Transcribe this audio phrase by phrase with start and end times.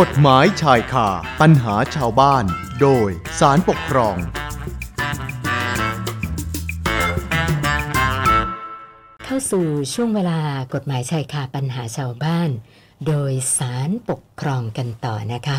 [0.00, 1.08] กฎหมายชายคา
[1.40, 2.44] ปัญหาชาวบ้าน
[2.80, 3.08] โดย
[3.40, 4.16] สารปกครอง
[9.24, 10.40] เข้าสู่ช่วงเวลา
[10.74, 12.50] กฎหมายชายคาปัญหาชาวบ้าน
[13.06, 15.58] โดยสารปกครองกันต่อนะคะ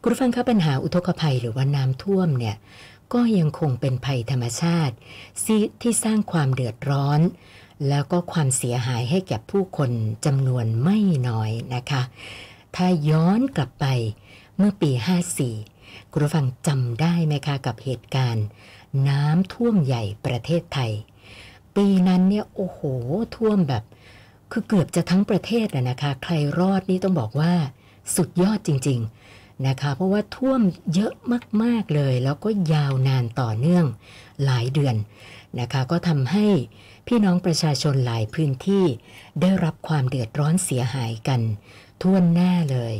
[0.00, 2.56] คุณผู้ฟังคะปัญหาอุทกภัยหรือว่าน้ำท่วมเนี่ย
[3.12, 4.94] ก็ยังคงเป็นภัยธรรมชาติ
[5.44, 7.20] ที่ที่สร้างความเดือดร้อน
[7.88, 9.90] แล้วก็ความเสียหายให้แก่ผู้คน
[10.26, 12.02] จำนวนไม่น้อยนะคะ
[12.76, 13.86] ถ้าย้อนกลับไป
[14.56, 14.90] เมื่อปี
[15.50, 18.46] 54 คุณผู้ฟังจำได้ไหมคะกับเหตุการณ์
[19.08, 20.92] น้ำท่วมใหญ่ประเทศไทย
[21.76, 22.80] ปีนั้นเนี่ยโอ้โห
[23.36, 23.84] ท่วมแบบ
[24.50, 27.52] คือเกือบจะทั้งประเทศอะนะคะ ใครรอดนี่ต้องบอกว่า
[28.16, 29.00] สุดยอดจริง
[29.32, 30.60] ๆนะคะ เพราะว่าท่วม
[30.94, 31.12] เยอะ
[31.62, 33.86] มากๆเลย แล้วก็ยาวนานต่อเนื่อง
[34.44, 34.96] หลายเดือน
[35.60, 36.46] นะคะ ก็ทำให้
[37.06, 38.84] พี่น้องประชาชนหลายพื้นที่
[39.40, 41.40] ได้รับความเดือดร้อนเสียหายกัน
[42.02, 42.94] ท่วนหน้าเลย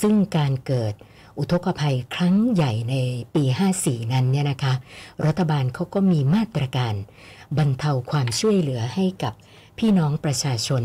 [0.00, 0.94] ซึ่งการเกิด
[1.38, 2.94] อุทกภัยครั้งใหญ่ใน
[3.34, 3.44] ปี
[3.78, 4.74] 54 นั้นเนี่ยนะคะ
[5.26, 6.94] รัฐบาลเขาก็มีมาตรการ
[7.58, 9.34] บรรเทาความช่วยเหลือให้กับ
[9.78, 10.82] พี่น้องประชาชน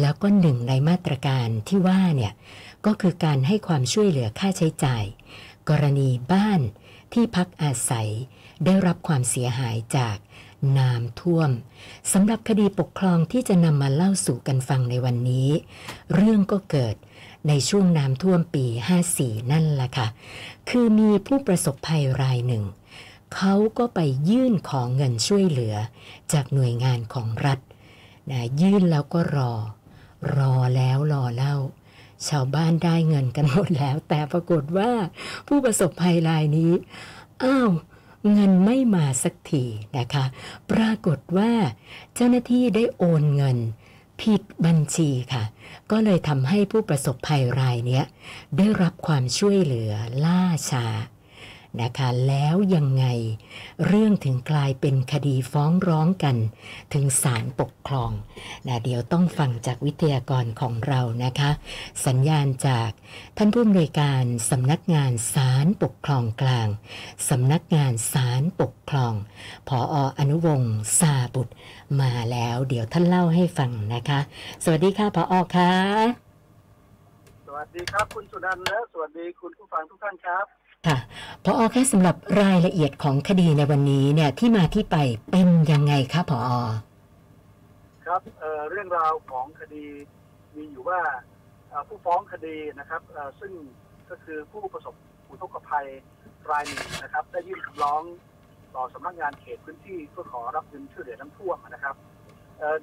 [0.00, 2.32] แล้วก็หนึ่งในมาตรการที่ว่าเนี่ย
[2.86, 5.04] ก็คือการให้ความช่วยเหลือค่าใช้จ่าย
[5.68, 6.60] กรณีบ้าน
[7.12, 8.08] ที่พักอาศัย
[8.64, 10.16] ได้รับความเสียหายจาก
[10.78, 11.50] น้ำท่วม
[12.12, 15.48] สำหรับคดีปกครองที่จะนำมาเล่าสู่กันฟังในวันนี้
[16.14, 16.94] เรื่องก็เกิด
[17.48, 18.66] ในช่วงน้ำท่วมปี
[19.08, 20.08] 54 นั่นแหละค่ะ
[20.68, 22.64] คือมีผู้ประสบภัยรายหนึ่ง
[23.34, 24.00] เขาก็ไป
[24.30, 25.74] ยื่นของเงินช่วยเหลือ
[26.32, 27.58] จากหน่วยงานของรัฐ
[28.30, 29.52] นะยื่นแล้วก็รอ
[30.36, 31.56] รอแล้วรอเล่า
[32.28, 34.90] ชาวบ้านได้เงินกันหมดแล้ว แต่ปรากฏว่า
[35.48, 36.72] ผู้ประสบภัยรายนี้
[37.42, 37.70] อ้าว
[38.32, 39.64] เงินไม่มาสักที
[39.98, 40.24] นะคะ
[40.70, 41.52] ปรากฏว่า
[42.14, 43.58] เจ้าหน้าที่ได้โอนเงิน
[44.20, 45.44] ผิดบัญชีค่ะ
[45.90, 48.02] ก็เลยทำให้ผู้ประสบภัยรายนี้
[48.56, 49.92] ได้รับความช่วยเหลือ
[50.24, 50.86] ล่าช้า
[51.82, 53.04] นะคะแล้วยังไง
[53.86, 56.36] เรื่องถึงกลายเป็นคดีฟ้องร้องกัน
[56.94, 58.10] ถึงศาลปกครอง
[58.66, 61.50] นะเดี๋ยวต้องฟังจากวิทยากรของเรานะคะ
[62.06, 62.90] สัญญาณจาก
[63.36, 66.68] ท่านผู้อำนวยการสำนักงานศาลปกครองกลาง
[67.28, 69.14] สำนักงานศาลปกครอง
[69.68, 71.54] ผอออนุวงศ์ซาบุตร
[72.00, 74.20] มาแล้ว เดี๋ยวท่านเล่าให้ฟังนะคะ
[74.64, 75.72] สวัสดีค่ะผออค่ะ
[77.46, 80.98] สวัสดีครับคุณสุนันท์และสวัสดีคุณผู้ฟังทุกท่านครับ ค่ะ
[81.44, 84.96] พออคะสำหรับรายละเอียดของคดีในวันนี้เนี่ยที่มาที่ไป
[85.30, 86.48] เป็นยังไงคะพออ
[88.06, 89.84] ครับเเรื่องราวของคดี
[90.56, 91.00] มีอยู่ว่า
[91.88, 93.02] ผู้ฟ้องคดีนะครับ
[93.40, 93.52] ซึ่ง
[94.10, 94.94] ก็คือผู้ประสบ
[95.28, 95.86] อุทกภัย
[96.50, 98.02] รายหนึ่งนะครับ ได้ยื่นคำร้อง
[98.74, 101.96] ต่อสำนักงานเขตพื้นที่เพื่อขอรับเงินช่วยเหลือน้ำท่วมนะครับ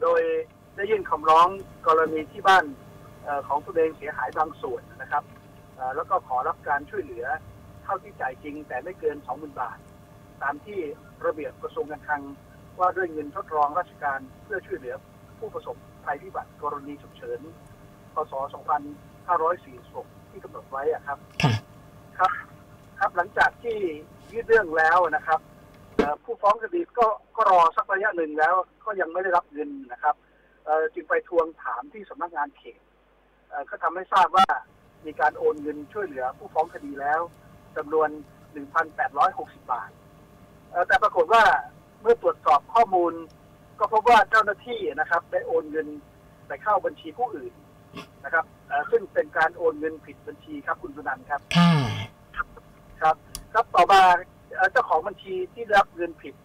[0.01, 0.21] โดย
[0.75, 1.47] ได้ยื่นคำร้อง
[1.87, 2.65] กรณีที่บ้าน
[3.27, 5.23] อของตัวเองเสียหายบางส่วนนะครับ
[5.95, 7.25] แล้วก็ขอรับการช่วยเหลือ
[7.87, 9.77] เท่าที่จ่ายจริง แต่ไม่เกิน 20,000 บาท
[10.41, 10.79] ตามที่
[11.25, 12.21] ระเบียบกระทรวงการคลัง
[12.79, 14.95] ว่าด้วยเงินทดรองราชการเพื่อช่วยเหลือ
[15.39, 15.75] ผู้ประสบ
[16.05, 17.39] ภัยพิบัติกรณีฉุกเฉิน
[18.13, 18.33] พศ
[19.51, 21.53] 2546 ที่กำหนดไว้อะครับค่ะ
[22.17, 22.31] ครับ
[22.99, 23.77] ครับ หลังจากที่
[24.31, 25.39] ยื่นเรื่องแล้วนะครับ
[25.95, 28.53] เอ่อผู้ฟ้องคดีก็ก็รอสักระยะหนึ่งแล้ว
[28.85, 30.15] ก็ยังไม่ได้รับเงินนะครับ
[30.65, 32.81] เอ่อจึงไปทวงถามที่สำนักงานเขต
[33.49, 34.47] เอ่อก็ทำให้ทราบว่า
[35.05, 37.21] มีการโอนเงินช่วยเหลือผู้ฟ้องคดีแล้ว
[37.77, 38.09] จำนวน
[38.89, 39.89] 1,860 บาท
[40.69, 41.43] เอ่อแต่ปรากฏว่า
[42.01, 43.13] เมื่อตรวจสอบข้อมูล
[43.79, 45.87] ก็พบว่าเจ้าหน้าที่นะครับ ได้โอนเงิน
[46.47, 47.53] ไปเข้าบัญชีผู้อื่น
[48.23, 51.71] นะครับเอ่อซึ่งเป็นการโอนเงินผิดบัญชีครับคุณสุนันท์ครับค่ะ
[52.35, 52.43] ครั
[53.13, 53.15] บ
[53.53, 54.01] ครับต่อมา
[54.55, 56.35] เอ่อเจ้าของบัญชีที่ได้รับเงินผิด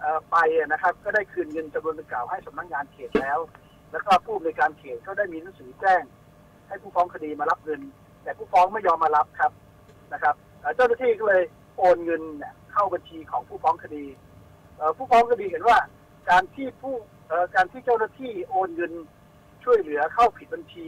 [0.00, 3.38] เอ่อไปนะครับ ก็ได้คืนเงินจำนวนดังกล่าวให้สำนักงานเขตแล้ว
[3.92, 6.02] แล้วก็ผู้อำนวยการเขตก็ได้มีหนังสือแจ้ง
[6.68, 7.80] ให้ผู้ฟ้องคดีมารับเงิน
[8.22, 9.52] แต่ผู้ฟ้องไม่ยอมมารับครับ
[10.12, 11.42] นะครับ เอ่อเจ้าหน้าที่ก็เลย
[11.78, 14.04] โอนเงินเนี่ยเข้าบัญชีของผู้ฟ้องคดี
[14.76, 15.78] เอ่อผู้ฟ้องคดีเห็นว่า
[16.30, 16.94] การที่ผู้
[17.28, 18.92] เอ่อการที่เจ้าหน้าที่โอนเงิน
[19.64, 20.86] ช่วยเหลือเข้าผิดบัญชี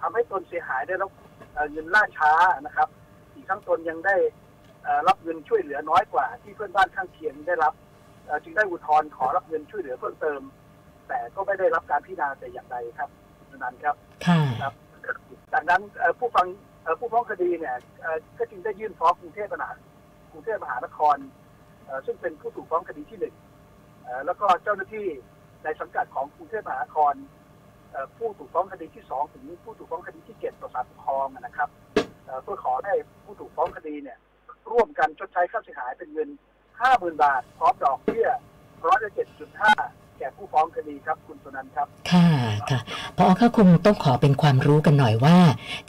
[0.00, 1.10] ทำให้ตนเสียหายได้รับ
[1.52, 2.32] เอ่อเงินล่าช้า
[2.62, 2.88] นะครับ
[3.34, 4.16] อีกทั้งตนยังได้
[4.82, 7.72] เอ่อรับเงินช่วยเหลือน้อยกว่า ที่เพื่อนบ้านข้างเคียงได้รับ
[8.26, 10.40] เอ่อจึงได้อุทธรณ์ขอรับเงินช่วยเหลือเพิ่มเติม
[11.08, 13.10] แต่ก็ไม่ได้รับการพิจารณาแต่อย่างใดครับ
[13.50, 13.96] ดังนั้นครับ
[14.26, 14.38] ค่ะ
[15.52, 17.76] จากนั้นเอ่อผู้ฟังเอ่อ ผู้ฟ้องคดีเนี่ย
[18.38, 19.70] ก็จึงได้ยื่นฟ้องกรุงเทพมหา
[20.32, 21.16] กรุงเทพมหานคร
[22.06, 23.34] ซึ่งเป็นผู้ถูกฟ้องคดีที่หนึ่ง
[24.26, 25.06] แล้วก็เจ้าหน้าที่
[25.64, 27.14] ในสังกัดของกรุงเทพมหานคร
[28.16, 31.68] ผู้ถูกฟ้องคดีที่สองถึงผู้ถูกฟ้องคดีที่เจ็ดต่อศาลปกครองนะครับ
[32.24, 32.94] เอ่อเพื่อขอให้
[33.24, 34.18] ผู้ถูกฟ้องคดีเนี่ย
[34.70, 36.28] ร่วมกันชดใช้ค่าเสียหายเป็นเงิน
[36.76, 38.28] 50,000 บาทพร้อมดอกเบี้ย
[38.86, 42.28] ร้อยละ7.5 แก่ผู้ฟ้องคดีครับคุณสุนันท์ครับ ค่ะ
[42.70, 42.80] ค่ะ
[43.18, 45.38] พอก็คงต้องขอเป็นความรู้กันหน่อยว่า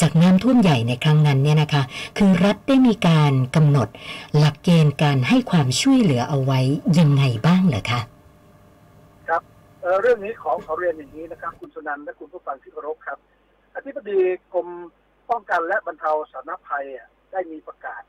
[0.02, 1.84] จากน้ำท่วมใหญ่ในครั้งนั้นเนี่ยนะคะ
[2.18, 3.88] คือรัฐได้มีการกำหนด
[4.38, 6.60] หลักเกณฑ์การให้ความช่วยเหลือเอาไว้
[7.00, 8.02] ยังไงบ้างเหรอคะ
[9.28, 9.42] ครับ
[9.82, 13.18] เอ่อเรื่องนี้ขอขอเรียนอย่างนี้นะครับ คุณสุนันท์และคุณผู้ฟังที่เคารพครับ
[13.76, 14.20] อธิบดี
[14.54, 14.68] กรม
[15.30, 18.02] ป้องกันและบรรเทาสาธารณภัยอะได้มีประกาศ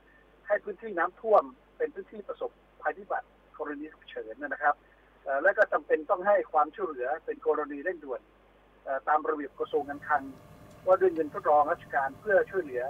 [0.46, 1.42] ให้พื้นที่น้ำท่วม
[1.76, 2.50] เป็นพื้นที่ประสบ
[2.82, 3.26] ภัยพิบัติ
[3.58, 4.95] กรณีฉุกเฉินนะครับเอ่อ
[5.42, 8.20] และก็จำเป็นต้องให้ความช่วยเหลือเป็นกรณีเร่งด่วน
[8.84, 10.22] เอ่อตามระเบียบกระทรวงการคลัง
[10.86, 12.84] ว่าด้วยเงินทดลองราชการเพื่อช่วยเหลือ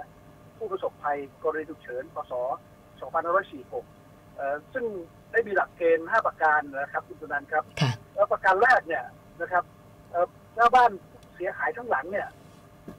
[0.57, 2.33] ผู้ประสบภัยกรณีฉุกเฉิน พศ
[3.09, 4.85] 2546เอ่อซึ่ง
[5.31, 9.03] ได้มีหลักเกณฑ์ 5 ประการนะครับคุณสุนันท์ครับค่ะแล้วประการแรกเนี่ย
[9.41, 9.63] นะครับ
[10.09, 10.91] เอ่อหน้าบ้าน
[11.35, 12.27] เสียหายทั้งหลังเนี่ย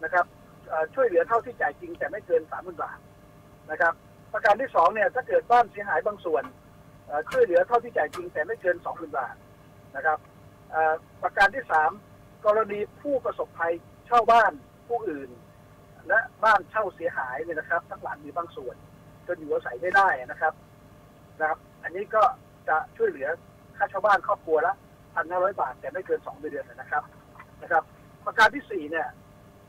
[0.04, 0.26] นะครับ
[0.68, 2.98] เอ่อช่วยเหลือเท่าที่จ่ายจริงแต่ไม่เกินสามหมื่นบาท
[3.70, 3.92] นะครับ
[4.32, 6.67] ประการที่สองเนี่ยถ้าเกิดบ้านเสียหายบางส่วนเอ่อ
[7.30, 9.34] ช่วยเหลือเท่าที่จ่ายจริงแต่ไม่เกินสองหมื่นบาท
[9.96, 10.18] นะครับ
[11.22, 11.90] ประการที่สาม
[12.46, 13.72] กรณีผู้ประสบภัย
[14.06, 14.52] เช่าบ้าน
[14.88, 15.30] ผู้อื่น
[16.08, 18.76] และบ้านเช่าเสียหายเนี่ยนะครับ ทั้งหลังหรือบางส่วน
[19.26, 20.52] จนอยู่อาศัยไม่ได้นะครับ
[21.40, 22.22] นะครับ อันนี้ก็
[22.68, 23.28] จะช่วยเหลือ
[23.76, 24.74] ค่าเช่าบ้านครอบครัวละ
[25.14, 27.02] พันห้าร้อยบาท แต่ไม่เกินสองเดือนนะครับ
[27.62, 27.82] นะครับ
[28.24, 29.08] ประการที่สี่เนี่ย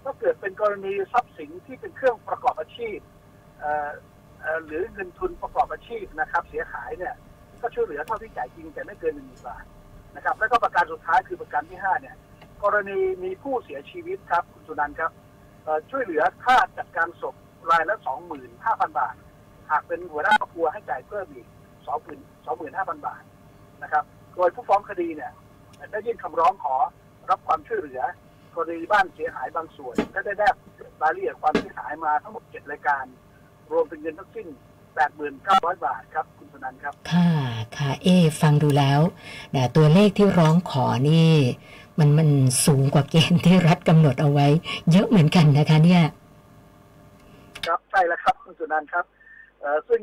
[0.04, 2.98] ถ้าเกิดเป็นกรณีทรัพย์สินที่เป็นเครื่องประกอบอาชีพ
[3.60, 3.90] เอ่อ
[4.66, 7.16] หรือเงินทุนประกอบอาชีพนะครับ เสียหายเนี่ย
[7.62, 9.64] ก็ช่วยเหลือเท่าที่จ่ายจริงแต่ไม่เกินหนึ่งหมื่นบาท
[10.16, 12.16] นะครับ แล้วก็ประการสุดท้ายคือประการที่ห้าเนี่ย
[12.64, 15.12] กรณีมีผู้เสียชีวิตครับคุณสุนันท์ครับ
[15.92, 17.36] ช่วยเหลือค่าจัดการศพ
[17.72, 19.16] รายละสองหมื่นห้าพันบาท
[19.70, 21.48] หากเป็นหัวหน้าครอบครัวให้จ่ายเพิ่มอีก
[21.88, 23.22] สองหมื่นสองหมื่นห้าพันบาท
[23.84, 24.04] นะครับ
[24.36, 25.32] โดยผู้ฟ้องคดีเนี่ย
[25.92, 26.76] ได้ยื่นคำร้องขอ
[27.30, 28.02] รับความช่วยเหลือ
[28.56, 30.56] กรณีบ้านเสียหายบางส่วนก็ได้แนบ
[31.02, 33.06] รายละเอียดความเสียหายมาทั้งหมดเจ็ดรายการ
[33.72, 34.48] รวมเป็นเงินทั้งสิ้น
[35.04, 37.30] 89,000 บาทครับคุณสนันท์ครับ ค่ะ
[37.78, 39.00] ค่ะเอะฟังดูแล้ว
[39.52, 41.32] แต่ตัวเลขที่ร้องขอนี่
[42.00, 42.30] มันมัน
[42.66, 44.48] สูงกว่าเกณฑ์ที่รัฐกำหนดเอาไว้
[44.92, 46.04] เยอะเหมือนกันนะคะ เนี่ย
[47.66, 49.06] ครับใช่แล้วครับ คุณสุนันท์ครับ
[49.60, 50.02] เอ่อซึ่ง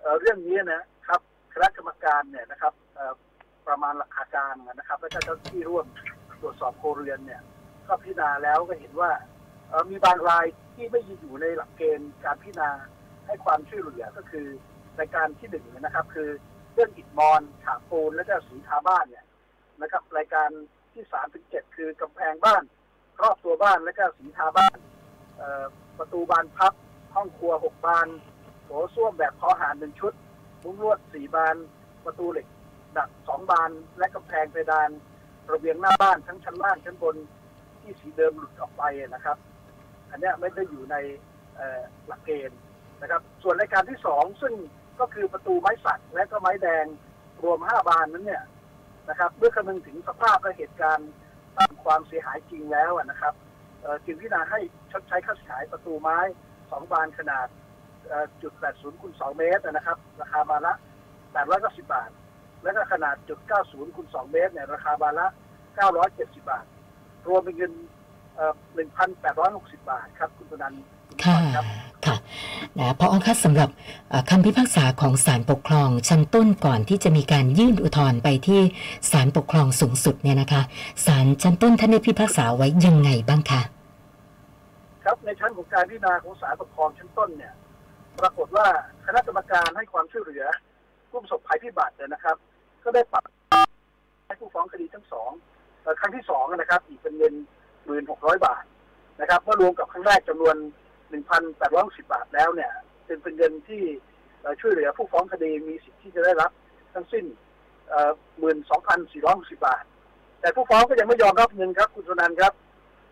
[0.00, 1.20] เอ่อเรื่องนี้นะครับ
[1.52, 3.12] คณะกรรมการเนี่ยนะครับเอ่อ
[3.68, 5.86] ประมาณราคาการนะครับและก็เจ้าหน้าที่ร่วม
[6.40, 7.40] ตรวจสอบโครวเรือนเนี่ย
[7.86, 9.10] ก็พิจารณาแล้วก็เห็นว่า
[9.68, 12.70] เอ่อมีบางรายที่ไม่อยู่ในหลักเกณฑ์การพิจารณา
[13.26, 14.46] ให้ความช่วยเหลือก็คือ
[14.96, 16.30] ในการที่หนึ่งนะครับ คือ
[16.74, 19.24] เรื่องอิฐมอนฉาบปูนและก็สีทาบ้านเนี่ย
[19.82, 20.48] นะครับ รายการ
[20.92, 22.62] ที่สามถึงเจ็ดคือกำแพงบ้าน
[23.22, 24.76] รอบตัวบ้านและก็สีทาบ้าน
[25.98, 26.72] ประตูบานพับ
[27.14, 28.08] ห้องครัวหกบาน
[28.64, 30.12] โถส้วมแบบคอหารหนึ่งชุด
[30.62, 31.56] มุ้งลวดสี่บาน
[32.04, 32.46] ประตูเหล็ก
[32.96, 34.90] ดักสองบาน และกำแพงเพดาน
[35.52, 37.16] ระเบียงหน้าบ้านทั้งชั้นล่างชั้นบน
[37.80, 39.36] ที่สีเดิมหลุดออกไปนะครับ
[40.10, 40.96] อันนี้ไม่ได้อยู่ใน
[42.06, 42.58] หลักเกณฑ์
[43.02, 44.54] นะครับ ส่วนรายการที่สองซึ่ง
[45.00, 46.84] ก็คือประตูไม้สักและก็ไม้แดง
[47.42, 48.44] รวมห้าบานนั้นเนี่ย
[49.08, 51.10] นะครับ เมื่อคำนึงถึงสภาพและเหตุการณ์
[51.58, 53.34] ตามความเสียหายจริงแล้วนะครับ
[54.04, 54.60] จึงพิจารณาให้
[54.92, 56.18] ชดใช้ค่าเสียหายประตูไม้
[56.70, 57.46] สองบานขนาด
[58.42, 60.74] จุดแปดศูนย์คูณสองเมตรนะครับ ราคาบานละ
[61.32, 62.10] แปดร้อยเก้าสิบบาท
[62.62, 65.28] แล้วก็ขนาดจุดเก้าศูนย์คูณสองเมตรเนี่ยราคาบานละ
[65.76, 66.64] เก้าร้อยเจ็ดสิบบาท
[67.28, 67.72] รวมเป็นเงิน
[68.74, 70.74] หนึ่งพันแปดร้อยหกสิบบาทครับ คุณธนัน
[71.22, 71.36] ค่ะ
[72.06, 72.13] ค่ะ
[72.78, 73.68] นะพอคะสำหรับ
[74.30, 78.60] คำพิพากษาของศาลปกครองชั้นต้นก่อนที่จะมีการยื่นอุทธรณ์ไปที่
[79.10, 80.62] ศาลปกครองสูงสุดเนี่ยนะคะ
[81.06, 83.62] ศาลชั้นต้นท่านได้พิพากษาไว้ยังไงบ้างคะ
[85.04, 87.52] ครับในชั้นของการพิจารณาของศาลปกครองชั้นต้นเนี่ย
[88.20, 88.66] ปรากฏว่า
[89.06, 90.44] คณะกรรมการให้ความช่วยเหลือ
[91.10, 92.36] ผู้ประสบภัยพิบัติเนี่ยนะครับ
[92.84, 93.24] ก็ได้ปรับ
[94.26, 95.30] ให้ผู้ฟ้องคดีทั้งสอง
[96.00, 97.34] ครั้งที่สองนะครับ อีกเป็นเงิน
[97.84, 98.64] หมื่นหกร้อยบาท
[99.20, 100.56] นะครับเมื่อรวมกับครั้งแรกจำนวน
[101.14, 102.72] หนึ่งพันแปดร้อยสิบาทแล้วเนี่ย
[103.08, 103.82] จึงเป็นเงินที่
[104.40, 106.50] เอ่อช่วยเหลือผู้ฟ้องคดีมีสิทธิ์ที่จะได้รับ
[106.94, 107.24] ทั้งสิ้น
[108.38, 109.84] หมื่นสองพันสี่ร้อยสิบาท
[110.40, 112.52] แต่ผู้ฟ้องก็ยังไม่ยอมรับเงินครับคุณสุนันท์ครับ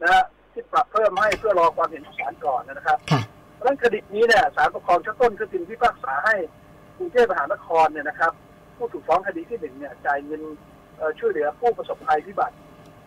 [0.03, 3.23] นะฮะที่ปรับเพิ่มให้เพื่อรอความเห็นของศาลก่อนนะครับค่ะ
[3.55, 6.37] เพราะฉะนั้นคดีนี้เนี่ยศาลปกครองชั้นต้นก็จึงพิพากษาให้
[6.97, 8.33] กรุงเทพมหานครเนี่ยนะครับ
[8.77, 10.43] ผู้ถูกฟ้องคดีที่หนึ่งเนี่ยจ่ายเงิน
[10.97, 12.57] เอ่อช่วยเหลือผู้ประสบภัยพิบัติ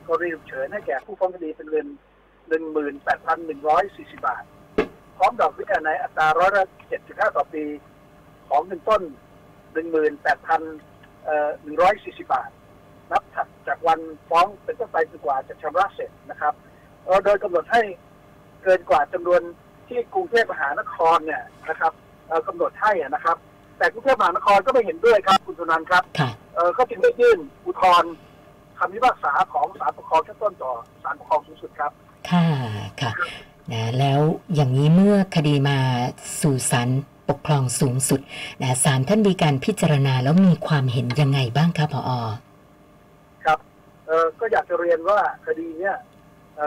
[0.08, 1.88] กรณีฉุกเฉินให้แก่ผู้ฟ้องคดีเป็นเงิน
[2.50, 4.44] หนึ่งหมื่นแปดพันหนึ่งร้อยสี่สิบาท
[5.18, 7.64] พร้อมดอกเบี้ยในอัตราร้อยละเจ็ดจุดห้าต่อปี
[8.50, 9.02] ของเงินต้น
[9.74, 10.62] หนึ่งหมื่นแปดพัน
[11.64, 12.50] หนึ่งร้อยสี่สิบาท
[13.12, 16.54] นับถัดจากวันฟ้องเป็นต้นไปจนกว่าจะชำระเสร็จนะครับ
[17.04, 17.82] เอ่อโดยกำหนดให้
[18.64, 19.42] เกินกว่าจำนวน
[19.88, 21.94] ที่กรุงเทพมหานครเนี่ยนะครับ
[22.28, 23.38] เอ่อกำหนดให้อะนะครับ
[23.78, 28.12] แต่กรุงเทพมหานครก็ไม่เห็นด้วยครับคุณสุนันท์ครับค่ะเอ่อก็จึงได้ยื่นอุทธรณ์
[28.78, 31.92] คำพิพากษาของศาลปกครองชั้นต้นต่อศาลปกครองสูงสุดครับ
[33.02, 33.12] ค่ะ
[33.72, 34.20] นะแล้ว
[34.56, 35.78] อย่างนี้เมื่อคดีมา
[36.42, 36.90] สู่ศาล
[37.30, 38.20] ปกครองสูงสุด
[38.62, 42.12] นะศาลท่านมีการพิจารณาแล้วมีความเห็นยังไงบ้างคะพอ
[43.46, 43.60] ครับ
[44.06, 45.96] เอ่อก็อยากจะเรียนว่าคดีเนี้ย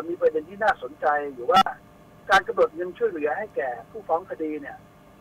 [0.09, 1.63] มีประเด็นที่น่าสนใจอยู่ว่า
[2.31, 4.77] การกำหนดเงินช่วยเหลือให้แก่ผู้ฟ้องคดีเนี่ย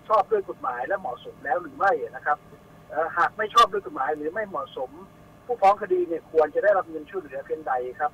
[0.07, 2.37] ชอบด้วยกฎหมายและเหมาะสมแล้วหรือไม่นะครับ
[3.17, 4.89] หากไม่ชอบด้วยกฎหมายหรือไม่เหมาะสม
[5.45, 8.11] ผู้ฟ้องคดีเนี่ยควรจะได้รับเงินช่วยเหลือเพียงใดครับ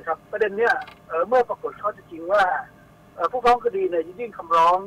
[0.00, 0.74] นะครับประเด็นเนี้ย
[1.08, 2.44] เเมื่อปรากฏข้อเท็จจริงว่า
[3.30, 4.78] ผู้ฟ้องคดีเนี่ยยื่นคำร้อง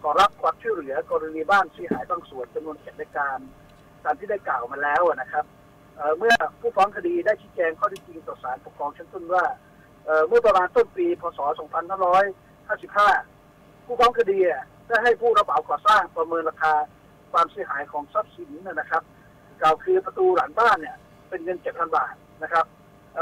[0.00, 3.38] ขอรับความช่วยเหลือกรณีบ้านเสียหายบางส่วนจำนวนเจ็ดรายการ
[4.04, 5.44] ตามที่ได้กล่าวมาแล้วนะครับ
[5.96, 9.44] เเมื่อผู้ฟ้องคดีได้ชี้แจงข้อเท็จจริงต่อศาลปกครองชั้นต้นว่า
[10.04, 11.38] เเมื่อประมาณต้นปี พศ
[12.22, 14.38] 2555 ผู้ฟ้องคดี
[14.88, 16.74] ได้ให้ผู้รับเหมาก่อสร้างประเมินราคา
[17.32, 19.02] ความเสียหายของทรัพย์สินนะครับ
[19.60, 20.96] กล่าวคือประตูหลังบ้านเนี่ย
[21.28, 22.64] เป็นเงิน 7,000 บาทนะครับ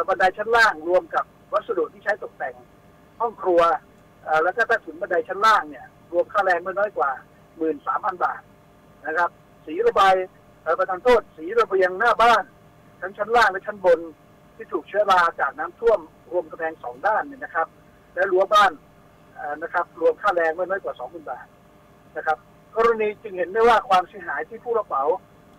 [0.09, 2.55] บันไดชั้นล่างรวมกับวัสดุที่ใช้ตกแต่ง
[3.21, 3.61] ห้องครัว
[4.43, 7.11] แล้วก็ใต้ถุนบันไดชั้นล่างเนี่ย รวมค่าแรงไม่น้อยกว่า
[7.67, 8.41] 13,000 บาท
[9.07, 9.31] นะครับ
[9.67, 10.15] สีระบาย
[10.79, 12.45] ประทานโทษ สีระเบียงหน้าบ้าน
[13.01, 14.01] ทั้งชั้นล่างและชั้นบน
[14.57, 16.01] ที่ถูกเชื้อราจากน้ำท่วม
[16.33, 17.67] รวมกระแพงสองด้านเนี่ยนะครับ
[18.15, 18.73] และรั้วบ้าน
[19.63, 21.47] นะครับ รวมค่าแรงไม่น้อยกว่า 20,000 บาท
[22.17, 22.39] นะครับ
[22.77, 25.03] กรณีจึงเห็นได้ว่าความเสียหายที่ผู้รับเหมา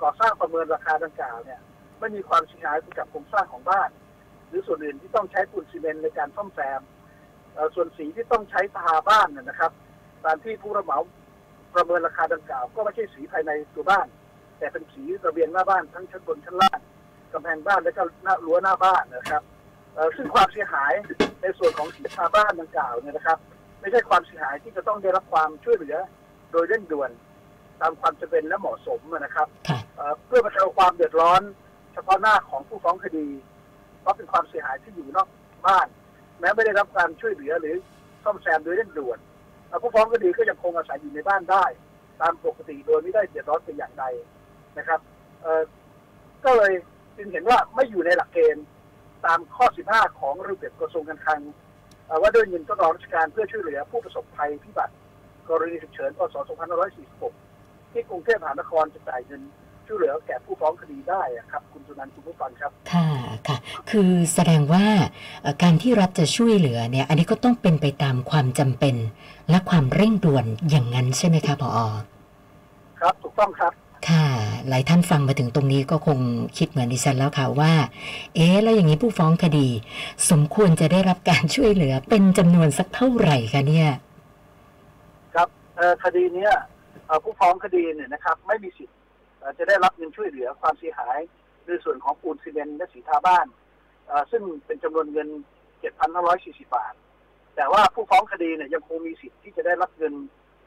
[0.01, 1.60] ก่อสร้างประเมินราคาดังกล่าวเนี่ย
[2.00, 3.89] ไม่มีความเสียหายเกี่ยวกับโครงสร้างของบ้าน
[4.48, 6.82] หรือส่วนอื่นที่ต้องใช้ปูนซีเมนต์ในการซ่อมแซม
[7.54, 9.72] เอ่อส่วนสีที่ต้องใช้ทาบ้านเนยนะครับ
[10.25, 11.00] ตามที่ผู้รับเหมา
[11.75, 14.08] ประเมินราคาดังกล่าว ก็ไม่ใช่สีภายในตัวบ้าน
[14.58, 16.80] แต่เป็นสีระเบียงหน้าบ้านทั้งชั้นบนชั้นล่าง
[17.34, 19.42] กำแพงบ้านและก็หน้ารั้วหน้าบ้านนะครับ
[19.94, 20.94] เอ่อซึ่งความเสียหาย
[21.42, 23.38] ในส่วนของสีทาบ้านดังกล่าวเนี่ยนะครับ
[23.82, 25.96] ไม่ใช่ความเสียหายที่จะต้องได้รับความช่วยเหลือ
[26.51, 27.12] โดยเร่งด่วน
[27.82, 31.42] ตามความจำเป็นและเหมาะสมนะครับค่ะเอ่อเพื่อบรรเทาความเดือดร้อน
[31.94, 33.57] เฉพาะหน้าของผู้ฟ้องคดีเพ
[34.08, 35.28] ราะเป็นความเสียหายที่อยู่นอก
[35.68, 35.88] บ้าน
[36.40, 37.76] แม้ไม่ได้รับการช่วยเหลือหรือ
[38.24, 39.20] ซ่อมแซมโดยเร่งด่วน
[39.82, 41.66] ผู้ฟ้องคดีก็ยังคงอาศัยอยู่ในบ้านได้
[42.22, 44.06] ตามปกติโดยไม่ได้เดือดร้อนเป็นอย่างใด
[44.78, 45.00] นะครับ
[45.44, 46.74] เก็เลย
[47.18, 48.66] จึงเห็นว่าไม่อยู่ในหลักเกณฑ์
[49.26, 51.42] ตามข้อ 15 ของระเบียบกระทรวงการคลัง
[52.22, 54.94] ว่าด้วยเงินทดลองราชการเพื่อช่วยเหลือผู้ประสบภัยพิบัติ
[55.50, 56.36] กรณีฉุกเฉินพศ
[57.16, 59.42] 2546 ที่กรุงเทพมหานครจะจ่ายเงิน
[59.88, 63.10] ช่วยเหลือแก่ผู้ฟ้องคดีได้อะครับ คุณสุนันท์คุณผู้ฟังครับ ค่ะ
[63.48, 63.58] ค่ะ
[63.89, 64.86] คือแสดงว่า
[65.41, 68.96] เอ่อการที่รัฐจะช่วยเหลือเนี่ย อันนี้ก็ต้องเป็นไปตามความจำเป็น
[69.50, 71.79] และความเร่งด่วนอย่างนั้นใช่ไหมคะพออ
[73.00, 73.74] ครับถูกต้องครับ
[74.10, 74.25] ค่ะ
[74.70, 76.20] หลายท่านฟังมาถึงตรงนี้ก็คง
[76.58, 77.74] คิดเหมือนดิฉันแล้วค่ะว่า
[78.36, 79.67] เอ๊ะแล้วอย่างนี้ผู้ฟ้องคดี
[80.32, 83.89] สมควรจะได้รับการช่วยเหลือเป็นจำนวนสักเท่าไหร่คะเนี่ย
[85.36, 86.51] ครับเอ่อคดีเนี้ย
[87.06, 88.97] เอ่อผู้ฟ้องคดีเนี่ยนะครับ ไม่มีสิทธิ์เอ่อ
[89.58, 91.20] จะได้รับเงินช่วยเหลือความเสียหาย
[91.68, 93.48] ในส่วนของปูนซีเมนต์และสีทาบ้าน
[94.32, 95.30] ซึ่งเป็นจำนวนเงิน
[95.98, 96.94] 7,540 บาท
[97.56, 100.13] แต่ว่าผู้ฟ้องคดีเนี่ยยังคงมีสิทธิ์ที่จะได้รับเงิน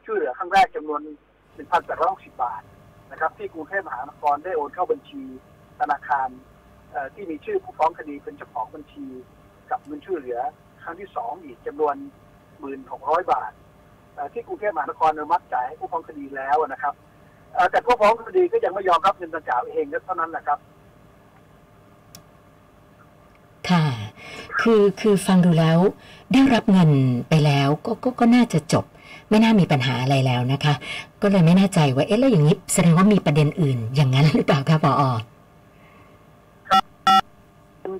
[0.05, 1.01] ช่วยเหลือครั้งแรกจำนวน
[1.71, 2.63] 1,860 บาท
[3.11, 5.23] นะครับที่กรุงเทพมหานครได้โอนเข้าบัญชี
[5.79, 6.29] ธนาคาร
[7.13, 9.05] ที่มีชื่อผู้ฟ้องคดีเป็นเจ้าของบัญชี
[9.71, 10.39] กับเงินช่วยเหลือ
[10.83, 11.95] ครั้งที่สองอีกจำนวน
[12.63, 13.51] 1,600 บาท
[14.13, 16.93] เอ่อที่กรุงเทพมหานครอนุมัติจ่ายให้ผู้ฟ้องคดีแล้วนะครับ
[17.71, 20.59] แต่ผู้ฟ้องคดีก็ยังไม่ยอมรับเงินดังกล่าวเองเท่านั้นแหละครับ
[23.69, 23.85] ค่ะ
[24.61, 25.79] คือคือฟังดูแล้ว
[26.33, 26.89] ได้รับเงิน
[27.29, 28.85] ไปแล้วก็ก็ก็น่าจะจบ
[29.29, 30.73] ไม่น่ามีปัญหาอะไรแล้วนะคะ
[31.21, 35.03] ก็เลยไม่แน่ใจว่าเอ๊ะแล้วอย่างนี้แสดงว่ามีประเด็นอื่น อย่างนั้นหรือเปล่าคะพออ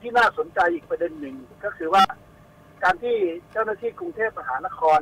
[0.04, 2.04] ที่น่าสนใจอีกประเด็นหนึ่งก็คือว่า
[2.84, 3.16] การที่
[3.52, 5.00] เจ้าหน้าที่กรุงเทพมหานคร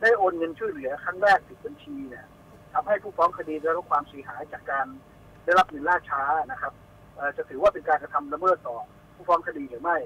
[0.00, 2.26] ได้โอนเงินช่วยเหลือครั้งแรกติดบัญชีเนี่ย
[2.72, 4.86] ทำให้ผู้ฟ้องคดีได้รับความเสียหายจากการ
[5.44, 6.72] ได้รับเงินล่าช้านะครับ
[7.36, 8.76] จะถือว่าเป็นการกระทำละเมิดต่อ
[9.14, 9.98] ผู้ฟ้องคดีหรือไม่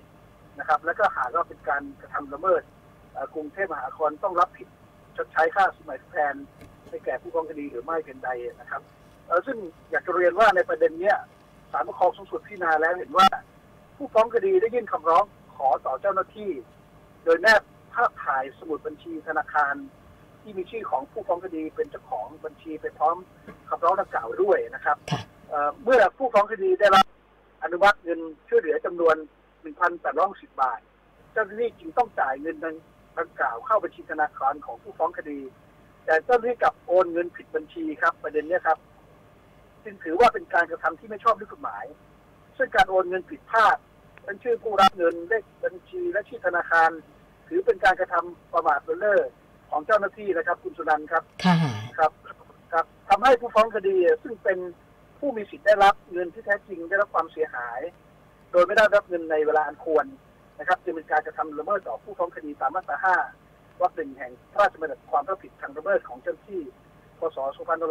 [0.59, 2.63] นะครับ และก็หากว่าเป็นการกระทำละเมิด
[3.35, 4.69] กรุงเทพมหานครต้องรับผิด
[5.17, 6.35] ชดใช้ค่าสมัยแทน
[6.89, 8.29] ให้แก่ผู้ฟ้องคดีหรือไม่เป็นใด
[8.61, 8.83] นะครับ
[9.47, 9.57] ซึ่ง
[9.91, 11.17] อยากจะเรียนว่าในประเด็นเนี้ย
[11.73, 13.29] ศาลปกครองสูงสุดพิจารณาแล้วเห็นว่า
[13.97, 15.25] ผู้ฟ้องคดีได้ยื่นคำร้อง
[15.57, 16.51] ขอต่อเจ้าหน้าที่
[17.25, 17.63] โดยแนบ
[17.95, 19.75] ภาพถ่ายสมุดบัญชีธนาคาร
[20.47, 23.17] ที่มีชื่อของผู้ฟ้องคดีเป็นเจ้าของบัญชีไปพร้อม
[23.69, 27.07] คำร้องดังกล่าวด้วยนะครับค่ะเอ่อเมื่อผู้ฟ้องคดีได้รับ
[27.63, 29.17] อนุมัติเงินช่วยเหลือจำนวน
[29.89, 30.81] 1,810บาท
[31.33, 32.57] เจ้าหน้าที่จึงต้องจ่ายเงิน
[33.19, 35.41] ดังกล่าวเข้าบัญชีธนาคารของผู้ฟ้องคดี
[36.05, 38.79] แต่เจ้าหน้าที่กลับโอนเงินผิดบัญชีครับ ประเด็นเนี้ยครับ
[39.85, 41.85] จึงถือว่าเป็นการกระทำที่ไม่ชอบด้วยกฎหมาย
[42.57, 43.77] ซึ่งการโอนเงินผิดพลาด
[44.25, 46.91] เป็นชื่อผู้รับเงินเลขบัญชีและชื่อธนาคาร
[47.49, 49.23] ถือเป็นการกระทำประมาทเลินเล่อ
[49.71, 51.57] ของเจ้าหน้าที่นะครับ คุณสุนันท์ครับค่ะ
[51.99, 52.13] ครับ
[52.73, 54.59] ครับทำให้ผู้ฟ้องคดีซึ่งเป็น
[55.19, 57.81] ผู้มีสิทธิ์ได้รับเงินที่แท้จริงได้รับความเสียหาย
[58.53, 60.07] โดยไม่ได้รับเงินในเวลาอันควร
[60.59, 62.97] นะครับจึงเป็นการกระทำละเมิดต่อผู้ฟ้องคดีตามมาตรา
[63.39, 66.63] 5วรรคหนึ่งแห่งพระราชบัญญัติความรับผิดทางละเมิดของเจ้าหน้าที่
[67.19, 67.39] พศ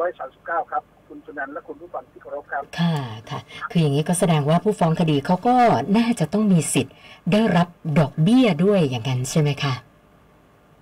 [0.09, 2.95] 2539 ครับ คุณสุนันท์และคุณผู้ฟังที่เคารพครับ ค่ะ
[3.29, 3.39] ค่ะ
[3.71, 5.55] คืออย่างนี้ก็แสดงว่าผู้ฟ้องคดีเขาก็
[5.97, 6.93] น่าจะต้องมีสิทธิ์
[7.31, 7.67] ได้รับ
[7.99, 9.73] ดอกเบี้ยด้วยอย่างนั้นใช่ไหมคะ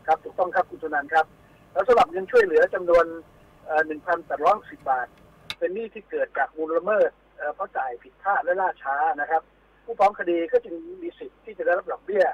[0.08, 1.26] ครับถูกต้องครับคุณสุนันครับ
[1.74, 3.06] แล้วสำหรับเงินช่วยเหลือจำนวน
[3.88, 5.08] หนึ่งพันแปดร้อยสิบบาท
[5.58, 9.42] เป็นหนี้ที่เกิดจากมูลละเมิดเอ่อเพราะจ่ายผิดพลาดและล่าช้านะครับ
[9.86, 12.26] ผู้ฟ้องคดีก็จึงมีสิทธิ์ที่จะได้รับดอกเบี้ย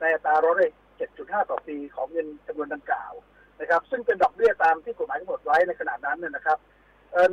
[0.00, 0.72] ในอัตราร้อยละ
[1.10, 3.12] 7.5ต่อปีของเงินจำนวนดังกล่าว
[3.60, 6.58] นะครับ ซึ่งเป็นดอกเบี้ยตามที่กฎหมายกำหนดไว้ในขณะนั้นเนยนะครับ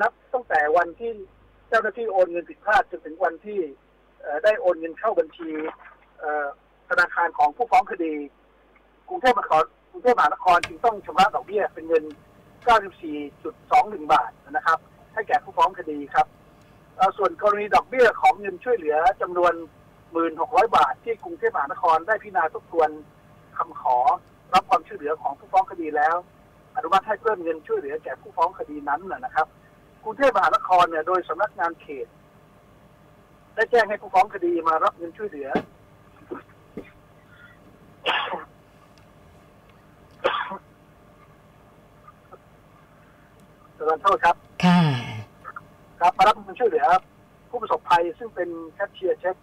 [0.01, 1.12] นับตั้งแต่วันที่
[1.69, 3.59] เจ้าหน้าที่โอนเงินผิดพลาดจนถึงวันที่
[4.43, 5.50] ได้โอนเงินเข้าบัญชี
[6.89, 8.13] ธนาคารของผู้ฟ้องคดี
[9.10, 12.04] กรุงเทพมหานครกรุงเทพมหานครจึงต้องชำระดอกเบี้ยเป็นเงิน
[12.88, 14.80] 94.21 บาทนะครับ
[15.13, 16.28] ให้แก่ผู้ฟ้องคดีครับ
[17.18, 19.54] ส่วนกรณีดอกเบี้ยของเงินช่วยเหลือจำนวน
[20.13, 22.89] 1,600 บาท ที่กรุงเทพมหานครได้พิจารณาทบทวน
[23.58, 23.98] คำขอ
[24.54, 26.16] รับความช่วยเหลือของผู้ฟ้องคดีแล้ว
[26.75, 29.48] อนุมัติให้เพิ่มเงินช่วยเหลือแก่ผู้ฟ้องคดีนั้นนะนะครับ
[30.04, 32.08] กรุงเทพมหานครเนี่ยโดยสำนักงานเขต
[33.56, 35.50] ได้แจ้งให้ผู้ฟ้องคดีมารับเงินช่วยเหลือ
[43.92, 44.36] ขอโทษครับ
[44.66, 44.80] ค่ะ
[46.00, 46.88] ครับมารับเงิน ช่วยเหลือ
[47.50, 49.36] ผู้ประสบภัยซึ่งเป็นแคชเชียร์เช็ค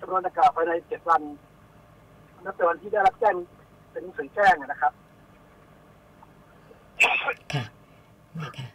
[0.00, 1.22] จำนวนดังกล่าวภายในเจ็ดวัน
[2.44, 3.34] นับแต่วันที่ได้รับแจ้ง
[3.90, 4.92] เป็นหนังสือแจ้งนะครับ
[7.52, 7.64] ค่ะ
[8.40, 8.66] นะคะ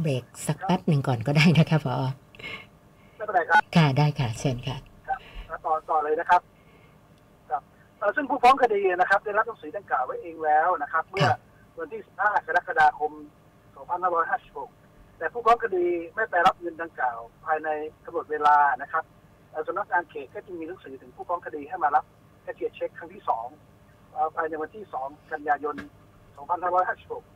[0.00, 1.96] เบรกสักแป๊บหนึ่งก่อนก็ได้นะคะพอ
[3.16, 4.76] ไม่เป็นไรครับ ค่ะได้ค่ะ เชิญค่ะ
[5.66, 6.40] ต่อต่อเลยนะครับ
[7.50, 7.62] ครับ
[7.98, 11.28] เอ่อซึ่งผู้ฟ้องคดีนะครับ ได้รับหนังสือดังกล่าวไว้เองแล้วนะครับ เมื่อ
[11.78, 13.12] วันที่ 15 กรกฎาคม
[13.78, 14.83] 2556
[15.18, 17.68] แต่ผู้ฟ้องคดีไม่ไปรับเงินดังกล่าวภายใน
[18.04, 19.04] กำหนดเวลานะครับ
[19.66, 22.04] สำนักงานเขตก็จึงมีหนังสือถึงผู้ฟ้องคดีให้มารับ
[22.42, 23.46] แคชเชียเช็คครั้งที่สอง
[24.36, 25.76] ภายในวันที่2กันยายน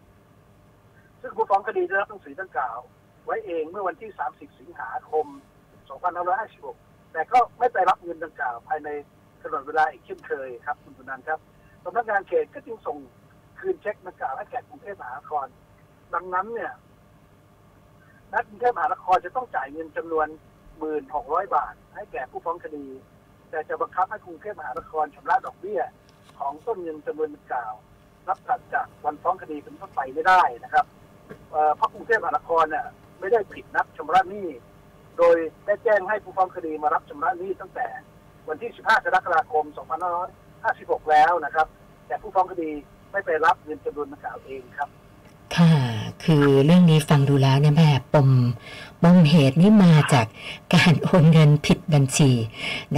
[0.00, 2.78] 2556 ซึ่งผู้ฟ้องคดีได้รับหนังสือดังกล่าว
[3.24, 5.26] ไว้เองเมื่อวันที่ 30 สิงหาคม
[6.20, 8.88] 2556 แต่ก็ไม่ไปรับเงินดังกล่าว ภายใน
[9.42, 11.40] กำหนดเวลาอีกเช่นเคยครับ คุณสุนันท์ครับ
[11.84, 12.96] สำนักงานเขตก็จึงส่ง
[13.58, 15.46] คืนเช็คดังกล่าวให้แก่กรุงเทพมหานคร
[16.14, 16.72] ดังนั้นเนี่ย
[18.32, 20.26] นักกรุงเทพมหานครจะต้องจ่ายเงินจำนวน
[20.90, 22.86] 1,600บาท ให้แก่ผู้ฟ้องคดี
[23.50, 25.80] แต่จะบังคับให้กรุงเทพมหานครชำระดอกเบี้ย
[26.38, 27.74] ของต้นเงินจำนวนดังกล่าว
[28.26, 30.86] นับถัดจากวันฟ้องคดีเป็นต้นไปไม่ได้นะครับ
[31.76, 32.86] เพราะกรุงเทพมหานครเนี่ย
[33.20, 34.48] ไม่ได้ผิดนัดชำระหนี้
[35.18, 35.36] โดย
[35.66, 37.86] ได้แจ้งให้ผู้ฟ้องคดีมารับชำระหนี้ตั้งแต่
[38.48, 39.64] วันที่ 15 กรกฎาคม
[40.38, 41.66] 2556 แล้วนะครับ
[42.06, 42.70] แต่ผู้ฟ้องคดี
[43.12, 44.88] ไม่ไปรับเงินจำนวนดังกล่าวเองครับ
[46.30, 48.28] คือเรื่องนี้ฟังดูแล้วเนี่ยแม่ปม
[49.02, 50.26] ปมเหตุนี่มาจาก
[50.74, 52.30] การโอนเงินผิดบัญชี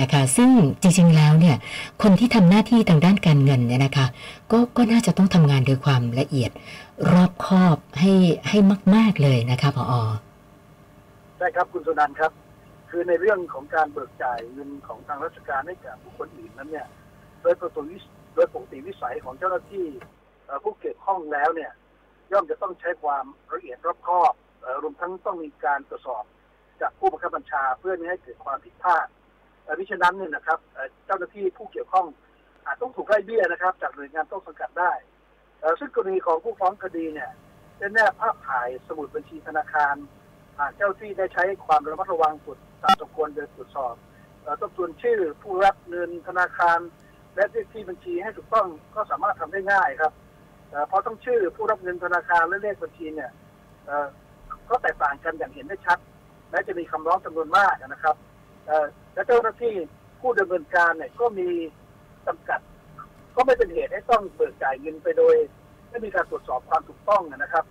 [0.01, 1.57] นะคะ ซึ่งจริงๆแล้วเนี่ย
[2.03, 4.07] คนที่ทำหน้าที่ทางด้านการเงินเนี่ยนะคะ
[4.51, 6.51] ก็ก็น่าจะต้องทำงานโดยความละเอียด
[7.13, 8.13] รอบคอบให้
[8.49, 8.59] ให้
[8.95, 9.93] มาก ๆเลยนะคะพออ
[11.39, 12.33] ได้ครับคุณสุนันท์ครับ
[12.91, 16.87] คือในเรื่องของการเบิกจ่ายเงินของทางราชการให้กับบุคคลอื่นนั้นเนี่ย
[17.43, 19.87] โดยปกติวิสโดยปกติวิสัยของเจ้าหน้าที่
[20.63, 21.73] ผู้เกี่ยวข้องแล้วเนี่ย
[22.33, 24.33] ย่อมจะต้องใช้ความละเอียดรอบคอบ
[24.83, 26.25] รวมทั้งต้องมีการตรวจสอบ
[26.81, 29.07] จากผู้บังคับบัญชาเพื่อไม่ให้เกิดความผิดพลาด
[29.63, 30.59] เอ่อมิฉะนั้นเนี่ยนะครับ
[31.07, 32.07] เจ้าหน้าที่ผู้เกี่ยวข้อง
[32.67, 34.93] อาจต้องถูกไล่เบี้ยนะครับ จากหน่วยงานต้นสังกัดได้
[35.81, 37.31] ซึ่งกรณีของผู้ฟ้องคดีเนี่ย
[37.79, 39.95] ได้แนบภาพถ่ายสมุดบัญชีธนาคาร
[40.59, 43.95] หากเจ้าที่ได้ใช้ความระมัดระวังตรวจตามสมควรโดยตรวจสอบ
[44.43, 46.79] เอ่อทบทวนชื่อผู้รับเงินธนาคาร
[47.35, 50.13] และเลขที่บัญชีให้ถูกต้องก็สามารถทำได้ง่ายครับ
[50.89, 53.31] เพราะต้องชื่อผู้รับเงินธนาคารและเลขบัญชีเนี่ย
[54.69, 55.99] ก็แตกต่างกันอย่างเห็นได้ชัด
[56.51, 58.17] แม้จะมีคำร้องจำนวนมากนะครับ
[59.15, 59.75] และเจ้าหน้าที่
[60.21, 61.49] ผู้ดำเนินการเนี่ยก็มี
[62.27, 62.61] จำกัด
[63.37, 65.37] ก็ไม่เป็นเหตุให้ต้องเบิกจ่ายเงินไปโดย
[65.91, 67.65] ไม่มีการตรวจสอบความถูกต้องนะครับ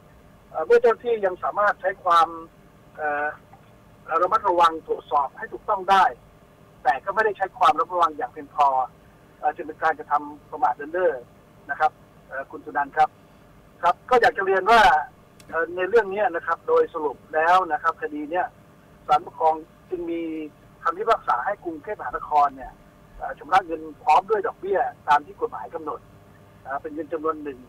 [0.66, 2.28] เมื่อเจ้าหน้าที่ยังสามารถใช้ความ
[4.22, 6.04] ระมัดระวังตรวจสอบให้ถูกต้องได้
[6.84, 8.68] แต่ก็ไม่ได้ใช้ความระมัดระวังอย่างเพียงพอ
[9.42, 11.14] อจึงเป็นการกระทำประมาทเลินเล่อ
[11.70, 11.92] นะครับ
[12.52, 13.10] คุณสุนันท์ครับ
[13.84, 14.82] ครับก็อยากจะเรียนว่า
[15.50, 18.46] เอ่อในเรื่องนี้นะครับ โดยสรุปแล้วนะครับ คดีเนี้ย
[19.08, 19.56] ศาลปกครอง
[19.90, 20.22] จึงมี
[20.84, 22.72] คำพิพากษาให้กรุงเทพมหานครเนี่ย
[23.18, 26.00] เอ่อชำระเงินพร้อมด้วยดอกเบี้ย ตามที่กฎหมายกำหนด
[26.64, 27.60] เอ่อเป็นเงินจำนวนหนึ่ง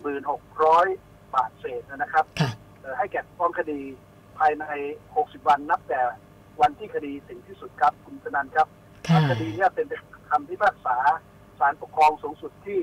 [0.00, 0.86] หมื่นหกร้อย
[1.34, 3.80] บาทเศษนะครับค่ะเอ่อให้แก่ฟ้องคดี
[4.38, 4.64] ภายใน
[5.08, 6.00] 60 วันนับแต่
[6.60, 8.68] วันที่คดีถึงที่สุดครับ คุณสนันท์ครับ
[9.08, 9.86] ค่ะคดีเนี้เป็น
[10.30, 10.96] คำพิพากษา
[11.58, 12.80] ศาลปกครองสูงสุดที่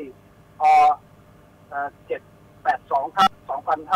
[0.61, 3.31] พ782ทับ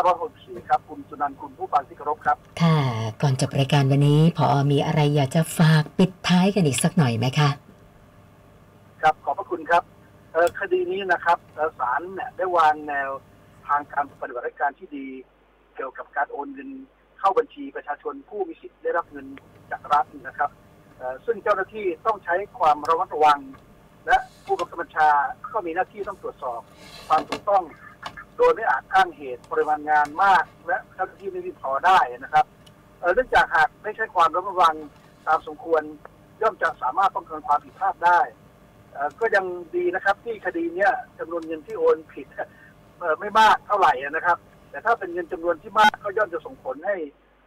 [0.01, 2.77] 2564ครับ คุณสุนันท์คุณผู้ฟังที่เคารพครับ ค่ะ
[3.21, 7.49] ก่อนจบรายการวันนี้พอมีอะไรอยากจะฝากปิดท้ายกันอีกสักหน่อยไหมคะ
[9.01, 9.83] ครับ ขอบพระคุณครับ
[10.31, 13.09] เอ่อคดีนี้นะครับเอ่อศาลเนี่ยได้วางแนว
[13.67, 15.05] ทางการปฏิบัติราชการที่ดี
[15.75, 16.69] เกี่ยวกับการโอนเงิน
[17.19, 19.25] เข้าบัญชีประชาชนผู้มีสิทธิ์ได้รับเงิน
[19.71, 20.49] จากรัฐนะครับ
[20.97, 23.39] เอ่อซึ่งเจ้าหน้าที่ต้องใช้ความระมัดระวัง
[24.05, 25.09] และผู้บังคับบัญชา
[25.53, 26.61] ก็มีหน้าที่ต้องตรวจสอบ
[27.07, 27.63] ความถูกต้อง
[28.37, 32.45] โดยไม่อาจอ้างเหตุปริมาณงานมาก และเจ้าหน้าที่ไม่มีพอได้นะครับ
[33.15, 34.75] เนื่องจากหากไม่ใช้ความระมัดระวัง
[35.27, 35.81] ตามสมควร
[36.41, 38.19] ย่อมจะสามารถป้องกันความผิดพลาดได้
[39.19, 42.27] ก็ยังดีนะครับที่คดีเนี้ยจำนวนเงินที่โอนผิด
[43.19, 44.37] ไม่มากเท่าไหร่นะครับ
[44.69, 46.95] แต่ถ้าเป็นเงินจำนวนที่มากก็ย่อมจะส่งผลให้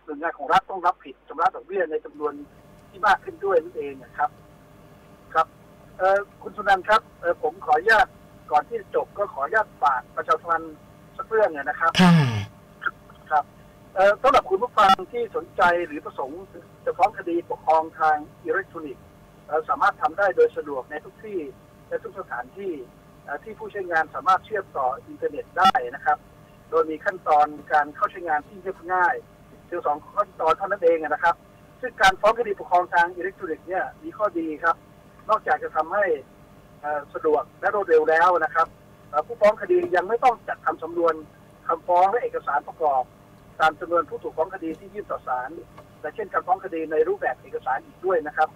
[0.05, 2.33] หน่วยงานของรัฐต้องรับผิดชำระดอกเบี้ยในจำนวน
[2.89, 4.31] ที่มากขึ้นด้วยนั่นเองนะครับ
[6.43, 8.07] คุณสุนันท์ครับเอ่อผมขออนุญาต
[8.51, 10.77] ก่อนที่จะจบก็ขออนุญาตฝากประชาสัมพันธ์
[11.17, 12.13] สักเรื่องนะครับค่ะ
[13.31, 13.45] ครับ
[13.95, 16.41] เอ่อสำหรับคุณผู้ฟังที่สนใจหรือประสงค์
[16.85, 19.05] จะฟ้องคดีปกครองทางอิเล็กทรอนิกส์
[19.47, 21.39] เอ่อสามารถทำได้โดยสะดวกในทุกที่
[21.89, 22.73] และทุกสถานที่
[23.25, 26.19] เอ่อที่ผู้ใช้งานสามารถเชื่อมต่ออินเทอร์เน็ตได้นะครับ
[26.71, 29.15] โดยมีขั้นตอนการเข้าใช้งานที่เรียบง่าย
[29.67, 31.35] เพียงสองขั้นตอนเท่านั้นเองนะครับ
[31.81, 34.77] ซึ่งการฟ้องคดีปกครองทางอิเล็กทรอนิกส์เนี่ยมีข้อดีครับ
[35.31, 36.05] นอกจากจะทำให้
[37.15, 38.67] สะดวกและรวดเร็วแล้วนะครับ
[39.27, 41.15] ผู้ฟ้องคดียังไม่ต้องจัดทำสำนวน
[41.69, 43.03] คำฟ้องและเอกสารประกอบ
[43.61, 45.51] ตามจำนวนผู้ถูกฟ้องคดีที่ยื่นต่อศาล
[46.01, 48.49] และเช่นการฟ้องคดีในรูปแบบเอกสารอีกด้วยนะครับ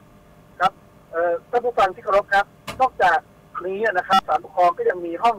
[0.61, 0.73] ครับ
[1.51, 2.47] ท่านผู้ฟังที่เคารพครับ
[2.81, 3.19] นอกจาก
[3.67, 5.37] นี้นะครับศาลปกครองก็ยังมีห้อง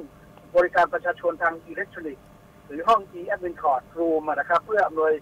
[0.56, 2.26] บริการประชาชนทางอิเล็กทรอนิกส์
[2.67, 5.13] หรือห้อง e-admin court room นะครับ เพื่ออำนวย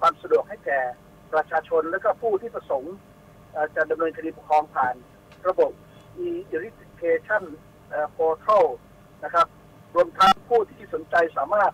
[0.00, 0.80] ความสะดวกให้แก่
[1.32, 2.94] ประชาชนและก็ผู้ที่ประสงค์
[3.76, 4.94] จะดำเนินคดีปกครองผ่าน
[5.48, 5.72] ระบบ
[6.26, 7.42] e-education
[7.90, 8.64] เอ่อ portal
[9.24, 9.46] นะครับ
[9.94, 11.72] รวมทั้งผู้ที่สนใจสามารถ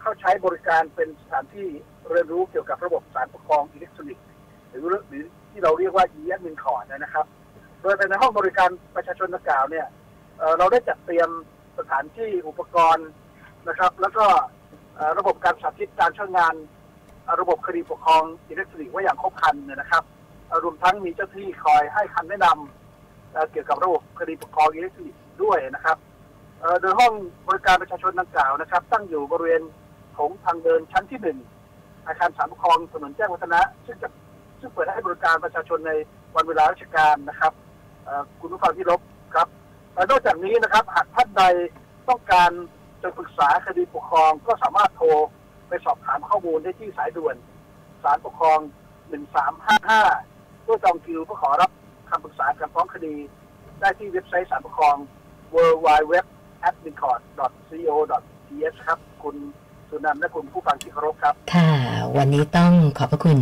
[0.00, 1.68] เข้าใช้บริการเป็นสถานที่
[2.10, 4.24] เรียนรู้เกี่ยวกับระบบสารปกครองอิเล็กทรอนิกส์
[4.70, 7.26] หรือหรือที่เราเรียกว่า e-admin c o r นะครับ
[7.80, 9.86] โดยในห้องบริการประชาชนดังกล่าวเนี่ย
[10.38, 11.30] เเราได้จัดเตรียม
[11.78, 13.08] สถานที่อุปกรณ์
[13.68, 14.26] นะครับ แล้วก็
[15.18, 16.54] ระบบการสาธิตการใช้งาน
[17.40, 20.04] ระบบคดีปกครองอิเล็กทรอนิกส์ไว้อย่างครบครันนะครับ
[20.62, 22.81] รวมทั้งมีเจ้าหน้าที่คอยให้คำแนะนำ
[23.52, 25.96] เกี่ยวกับระบบคดีปกครองอิเล็กทรอนิกส์ด้วยนะครับ
[26.80, 27.12] โดยห้อง
[27.48, 29.62] บริการประชาชนดังกล่าวนะครับ ตั้งอยู่บริเวณ
[30.16, 31.38] ของทางเดินชั้นที่หนึ่ง
[32.06, 34.08] อาคารสารปกครองถนนแจ้งวัฒนะ ซึ่งจะ
[34.60, 35.92] ซึ่งเปิดให้บริการประชาชนใน
[36.36, 37.52] วันเวลาราชการนะครับ
[38.40, 39.00] คุณผู้ฟังที่รบ
[39.34, 39.48] ครับ
[40.10, 41.42] นอกจากนี้นะครับหากท่านใด
[42.08, 42.50] ต้องการ
[43.02, 45.08] จะปรึกษาคดีปกครองก็สามารถโทร
[45.68, 47.36] ไปสอบถามข้อมูลได้ที่สายด่วน
[48.02, 48.58] สารปกครอง
[49.40, 51.70] 1355เพื่อจองคิวเพื่อขอรับ
[52.12, 53.14] คำปรึกษาการฟ้องคดี
[53.80, 54.96] ได้ที่เว็บไซต์สารปกครอง
[55.54, 57.40] w w w a d m i n c o r t c
[57.92, 57.96] o
[58.48, 59.36] t h ครับ คุณ
[59.90, 61.70] สุนันท์และคุณผู้ฟังที่เคารพครับ ค่ะ
[62.16, 63.38] วันนี้ต้องขอบพระคุณ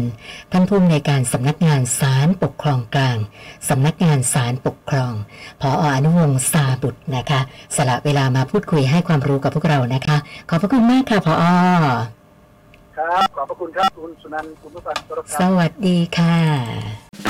[0.53, 3.19] ท่านผู้อำนวยการสำนักงานศาลปกครองกลาง
[3.69, 5.13] สำนักงานศาลปกครอง
[5.61, 7.41] พออนุวงศ์ซาบุตรนะคะ
[7.77, 10.17] สละเวลามาพูดคุยให้ความรู้กับพวกเรานะคะ
[10.49, 11.45] ขอบพระคุณมากค่ะพออ
[12.97, 17.30] ครับ ขอบพระคุณครับ คุณสุนันท์คุณผู้ฟังที่เคารพคสรับวัสดีค่ะ